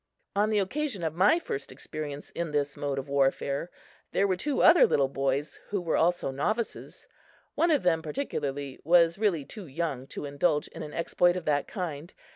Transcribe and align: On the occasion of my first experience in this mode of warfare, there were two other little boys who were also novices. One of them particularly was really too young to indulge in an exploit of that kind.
On 0.35 0.49
the 0.49 0.57
occasion 0.57 1.03
of 1.03 1.13
my 1.13 1.37
first 1.37 1.71
experience 1.71 2.31
in 2.31 2.51
this 2.53 2.75
mode 2.75 2.97
of 2.97 3.07
warfare, 3.07 3.69
there 4.13 4.27
were 4.27 4.35
two 4.35 4.63
other 4.63 4.87
little 4.87 5.07
boys 5.07 5.59
who 5.69 5.79
were 5.79 5.95
also 5.95 6.31
novices. 6.31 7.05
One 7.53 7.69
of 7.69 7.83
them 7.83 8.01
particularly 8.01 8.79
was 8.83 9.19
really 9.19 9.45
too 9.45 9.67
young 9.67 10.07
to 10.07 10.25
indulge 10.25 10.67
in 10.69 10.81
an 10.81 10.95
exploit 10.95 11.35
of 11.35 11.45
that 11.45 11.67
kind. 11.67 12.11